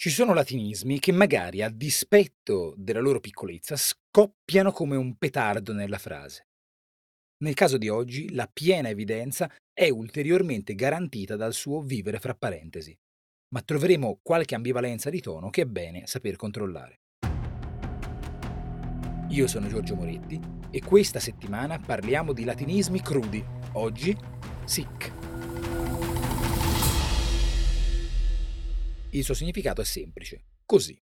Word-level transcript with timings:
Ci 0.00 0.10
sono 0.10 0.32
latinismi 0.32 1.00
che 1.00 1.10
magari, 1.10 1.60
a 1.60 1.68
dispetto 1.68 2.72
della 2.76 3.00
loro 3.00 3.18
piccolezza, 3.18 3.74
scoppiano 3.74 4.70
come 4.70 4.94
un 4.94 5.16
petardo 5.16 5.72
nella 5.72 5.98
frase. 5.98 6.46
Nel 7.42 7.54
caso 7.54 7.78
di 7.78 7.88
oggi, 7.88 8.32
la 8.32 8.48
piena 8.52 8.90
evidenza 8.90 9.52
è 9.72 9.88
ulteriormente 9.88 10.76
garantita 10.76 11.34
dal 11.34 11.52
suo 11.52 11.82
vivere 11.82 12.20
fra 12.20 12.36
parentesi, 12.36 12.96
ma 13.52 13.60
troveremo 13.60 14.20
qualche 14.22 14.54
ambivalenza 14.54 15.10
di 15.10 15.20
tono 15.20 15.50
che 15.50 15.62
è 15.62 15.66
bene 15.66 16.06
saper 16.06 16.36
controllare. 16.36 17.00
Io 19.30 19.48
sono 19.48 19.66
Giorgio 19.66 19.96
Moretti 19.96 20.40
e 20.70 20.80
questa 20.80 21.18
settimana 21.18 21.80
parliamo 21.80 22.32
di 22.32 22.44
latinismi 22.44 23.02
crudi. 23.02 23.44
Oggi, 23.72 24.16
sic. 24.64 25.17
Il 29.12 29.24
suo 29.24 29.32
significato 29.32 29.80
è 29.80 29.84
semplice, 29.84 30.44
così. 30.66 31.00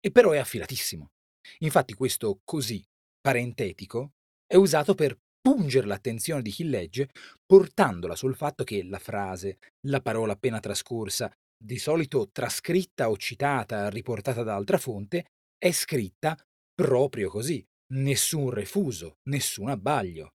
E 0.00 0.10
però 0.10 0.30
è 0.30 0.38
affilatissimo. 0.38 1.10
Infatti 1.58 1.92
questo 1.92 2.40
così 2.42 2.82
parentetico 3.20 4.12
è 4.46 4.56
usato 4.56 4.94
per 4.94 5.18
pungere 5.40 5.86
l'attenzione 5.86 6.40
di 6.40 6.50
chi 6.50 6.64
legge, 6.64 7.10
portandola 7.44 8.16
sul 8.16 8.34
fatto 8.34 8.64
che 8.64 8.82
la 8.82 8.98
frase, 8.98 9.58
la 9.88 10.00
parola 10.00 10.32
appena 10.32 10.58
trascorsa, 10.58 11.30
di 11.54 11.78
solito 11.78 12.30
trascritta 12.30 13.10
o 13.10 13.16
citata, 13.18 13.90
riportata 13.90 14.42
da 14.42 14.54
altra 14.54 14.78
fonte, 14.78 15.26
è 15.58 15.72
scritta 15.72 16.34
proprio 16.74 17.28
così, 17.28 17.62
nessun 17.92 18.48
refuso, 18.48 19.18
nessun 19.28 19.68
abbaglio 19.68 20.32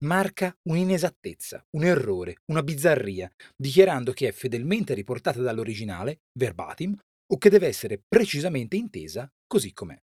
marca 0.00 0.56
un'inesattezza, 0.62 1.64
un 1.70 1.84
errore, 1.84 2.36
una 2.46 2.62
bizzarria, 2.62 3.30
dichiarando 3.56 4.12
che 4.12 4.28
è 4.28 4.32
fedelmente 4.32 4.94
riportata 4.94 5.40
dall'originale, 5.40 6.20
verbatim, 6.32 6.96
o 7.30 7.36
che 7.36 7.50
deve 7.50 7.66
essere 7.66 8.02
precisamente 8.06 8.76
intesa 8.76 9.30
così 9.46 9.72
com'è. 9.72 10.00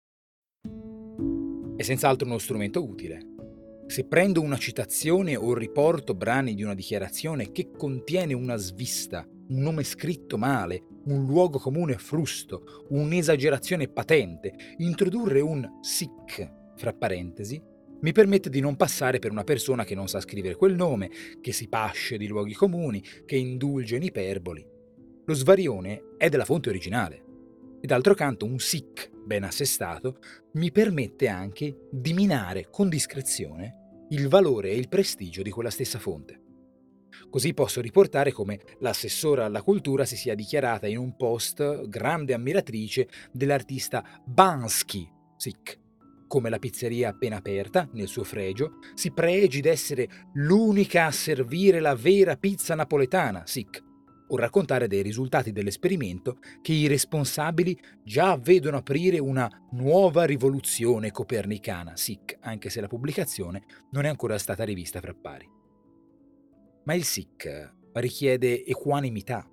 È 1.76 1.84
senz'altro 1.84 2.28
uno 2.28 2.38
strumento 2.38 2.84
utile. 2.84 3.20
Se 3.88 4.06
prendo 4.06 4.42
una 4.42 4.58
citazione 4.58 5.36
o 5.36 5.54
riporto 5.54 6.14
brani 6.14 6.54
di 6.54 6.62
una 6.62 6.76
dichiarazione 6.76 7.52
che 7.52 7.72
contiene 7.72 8.34
una 8.34 8.56
svista, 8.56 9.26
un 9.28 9.62
nome 9.62 9.84
scritto 9.84 10.38
male, 10.38 10.84
un 11.06 11.26
luogo 11.26 11.58
comune 11.58 11.98
frusto, 11.98 12.86
un'esagerazione 12.90 13.88
patente, 13.88 14.76
introdurre 14.78 15.40
un 15.42 15.80
sic, 15.82 16.76
fra 16.76 16.94
parentesi, 16.94 17.62
mi 18.02 18.12
permette 18.12 18.50
di 18.50 18.60
non 18.60 18.76
passare 18.76 19.20
per 19.20 19.32
una 19.32 19.44
persona 19.44 19.84
che 19.84 19.96
non 19.96 20.08
sa 20.08 20.22
scrivere 20.22 20.56
quel 20.56 20.76
nome, 20.76 21.10
che 21.42 21.52
si 21.52 21.68
pasce 21.68 22.18
di 22.18 22.28
luoghi 22.28 22.54
comuni, 22.54 23.04
che 23.26 23.36
indulge 23.36 23.98
in 23.98 24.04
iperboli. 24.04 24.66
Lo 25.26 25.34
svarione 25.34 26.16
è 26.18 26.30
della 26.30 26.46
fonte 26.46 26.70
originale. 26.70 27.24
E 27.82 27.88
d'altro 27.88 28.14
canto 28.14 28.46
un 28.46 28.60
sic 28.60 29.12
ben 29.14 29.44
assestato 29.44 30.20
mi 30.54 30.72
permette 30.72 31.28
anche 31.28 31.88
di 31.92 32.14
minare 32.14 32.68
con 32.70 32.90
discrezione 32.90 34.06
il 34.10 34.28
valore 34.28 34.72
e 34.72 34.76
il 34.76 34.90
prestigio 34.90 35.42
di 35.42 35.52
quella 35.52 35.70
stessa 35.70 36.00
fonte. 36.00 36.42
Così 37.30 37.54
posso 37.54 37.80
riportare 37.80 38.32
come 38.32 38.60
l'assessora 38.80 39.46
alla 39.46 39.62
cultura 39.62 40.06
si 40.06 40.16
sia 40.16 40.36
dichiarata 40.36 40.88
in 40.88 40.98
un 40.98 41.16
post 41.16 41.88
grande 41.88 42.34
ammiratrice 42.34 43.08
dell'artista 43.32 44.04
Bansky, 44.26 45.08
sic, 45.38 45.80
come 46.30 46.50
la 46.50 46.60
pizzeria 46.60 47.10
appena 47.10 47.38
aperta, 47.38 47.90
nel 47.94 48.08
suo 48.08 48.24
fregio, 48.24 48.78
si 48.94 49.12
pregi 49.12 49.62
d'essere 49.62 50.08
l'unica 50.36 51.08
a 51.08 51.12
servire 51.12 51.80
la 51.80 51.96
vera 51.96 52.38
pizza 52.38 52.76
napoletana, 52.76 53.48
sic, 53.48 53.84
o 54.28 54.38
raccontare 54.38 54.88
dei 54.88 55.02
risultati 55.02 55.52
dell'esperimento 55.52 56.38
che 56.62 56.72
i 56.72 56.86
responsabili 56.86 57.76
già 58.04 58.38
vedono 58.38 58.78
aprire 58.78 59.18
una 59.18 59.50
nuova 59.72 60.26
rivoluzione 60.26 61.10
copernicana, 61.10 61.96
sic, 61.96 62.38
anche 62.42 62.70
se 62.70 62.80
la 62.80 62.88
pubblicazione 62.88 63.64
non 63.92 64.06
è 64.06 64.08
ancora 64.08 64.38
stata 64.38 64.64
rivista 64.64 65.02
fra 65.02 65.16
pari. 65.20 65.50
Ma 66.86 66.94
il 66.94 67.06
sic 67.06 67.74
richiede 67.94 68.64
equanimità. 68.64 69.50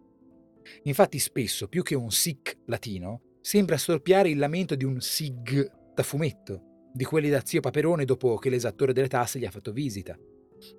Infatti 0.82 1.18
spesso, 1.18 1.68
più 1.68 1.82
che 1.82 1.94
un 1.94 2.10
sic 2.10 2.58
latino, 2.66 3.38
sembra 3.40 3.78
storpiare 3.78 4.28
il 4.28 4.36
lamento 4.36 4.74
di 4.74 4.84
un 4.84 5.00
sig 5.00 5.72
da 5.94 6.02
fumetto, 6.02 6.65
di 6.96 7.04
quelli 7.04 7.28
da 7.28 7.42
zio 7.44 7.60
Paperone 7.60 8.06
dopo 8.06 8.36
che 8.36 8.48
l'esattore 8.48 8.94
delle 8.94 9.08
tasse 9.08 9.38
gli 9.38 9.44
ha 9.44 9.50
fatto 9.50 9.70
visita. 9.70 10.18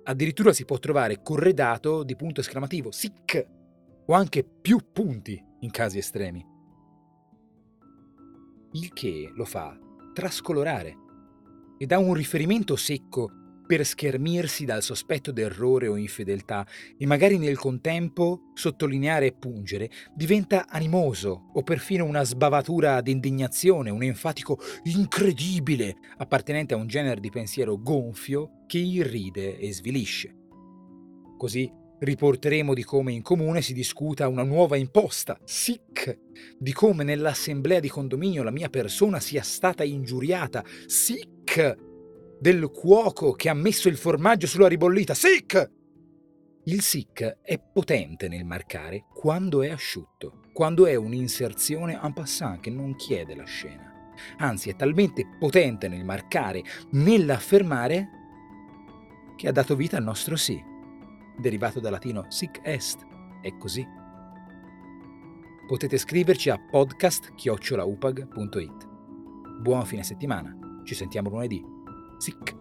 Addirittura 0.02 0.52
si 0.52 0.64
può 0.64 0.76
trovare 0.78 1.22
corredato 1.22 2.02
di 2.02 2.16
punto 2.16 2.40
esclamativo, 2.40 2.90
sic, 2.90 3.46
o 4.04 4.12
anche 4.12 4.44
più 4.44 4.80
punti 4.92 5.40
in 5.60 5.70
casi 5.70 5.98
estremi. 5.98 6.44
Il 8.72 8.92
che 8.92 9.30
lo 9.32 9.44
fa 9.44 9.78
trascolorare 10.12 10.96
e 11.78 11.86
dà 11.86 11.98
un 11.98 12.14
riferimento 12.14 12.74
secco 12.74 13.30
per 13.68 13.84
schermirsi 13.84 14.64
dal 14.64 14.82
sospetto 14.82 15.30
d'errore 15.30 15.88
o 15.88 15.96
infedeltà 15.98 16.66
e 16.96 17.04
magari 17.04 17.36
nel 17.36 17.58
contempo 17.58 18.50
sottolineare 18.54 19.26
e 19.26 19.32
pungere, 19.32 19.90
diventa 20.14 20.66
animoso 20.68 21.50
o 21.52 21.62
perfino 21.62 22.06
una 22.06 22.24
sbavatura 22.24 23.02
d'indignazione, 23.02 23.90
un 23.90 24.02
enfatico 24.02 24.58
incredibile 24.84 25.96
appartenente 26.16 26.72
a 26.72 26.78
un 26.78 26.86
genere 26.86 27.20
di 27.20 27.28
pensiero 27.28 27.78
gonfio 27.78 28.62
che 28.66 28.78
irride 28.78 29.58
e 29.58 29.70
svilisce. 29.74 30.34
Così 31.36 31.70
riporteremo 31.98 32.72
di 32.72 32.84
come 32.84 33.12
in 33.12 33.20
comune 33.20 33.60
si 33.60 33.74
discuta 33.74 34.28
una 34.28 34.44
nuova 34.44 34.76
imposta, 34.76 35.38
sic, 35.44 36.18
di 36.58 36.72
come 36.72 37.04
nell'assemblea 37.04 37.80
di 37.80 37.90
condominio 37.90 38.42
la 38.42 38.50
mia 38.50 38.70
persona 38.70 39.20
sia 39.20 39.42
stata 39.42 39.84
ingiuriata, 39.84 40.64
sic, 40.86 41.86
del 42.38 42.70
cuoco 42.70 43.32
che 43.32 43.48
ha 43.48 43.54
messo 43.54 43.88
il 43.88 43.96
formaggio 43.96 44.46
sulla 44.46 44.68
ribollita. 44.68 45.14
Sic! 45.14 45.72
Il 46.64 46.82
sic 46.82 47.38
è 47.42 47.58
potente 47.58 48.28
nel 48.28 48.44
marcare 48.44 49.06
quando 49.12 49.62
è 49.62 49.70
asciutto, 49.70 50.42
quando 50.52 50.86
è 50.86 50.94
un'inserzione 50.94 51.98
en 52.02 52.12
passant 52.12 52.60
che 52.60 52.70
non 52.70 52.94
chiede 52.94 53.34
la 53.34 53.42
scena. 53.44 54.12
Anzi, 54.38 54.68
è 54.68 54.76
talmente 54.76 55.26
potente 55.38 55.88
nel 55.88 56.04
marcare, 56.04 56.62
nell'affermare, 56.90 58.08
che 59.36 59.48
ha 59.48 59.52
dato 59.52 59.74
vita 59.76 59.96
al 59.96 60.02
nostro 60.02 60.36
sì, 60.36 60.62
derivato 61.38 61.80
dal 61.80 61.92
latino 61.92 62.26
sic 62.28 62.60
est. 62.62 63.06
È 63.40 63.56
così. 63.56 63.86
Potete 65.66 65.96
scriverci 65.96 66.50
a 66.50 66.58
podcast-upag.it. 66.58 68.88
Buon 69.60 69.86
fine 69.86 70.02
settimana, 70.02 70.54
ci 70.84 70.94
sentiamo 70.94 71.30
lunedì. 71.30 71.77
Sick 72.18 72.57